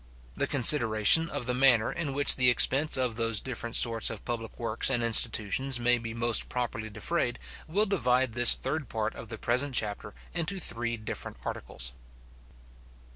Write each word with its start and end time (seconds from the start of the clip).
The 0.35 0.47
consideration 0.47 1.29
of 1.29 1.45
the 1.45 1.53
manner 1.53 1.91
in 1.91 2.15
which 2.15 2.35
the 2.35 2.49
expense 2.49 2.97
of 2.97 3.17
those 3.17 3.39
different 3.39 3.75
sorts 3.75 4.09
of 4.09 4.25
public 4.25 4.57
works 4.59 4.89
and 4.89 5.03
institutions 5.03 5.79
may 5.79 5.99
be 5.99 6.11
most 6.11 6.49
properly 6.49 6.89
defrayed 6.89 7.37
will 7.67 7.85
divide 7.85 8.31
this 8.33 8.55
third 8.55 8.89
part 8.89 9.13
of 9.13 9.27
the 9.27 9.37
present 9.37 9.75
chapter 9.75 10.15
into 10.33 10.57
three 10.57 10.97
different 10.97 11.37
articles. 11.45 11.91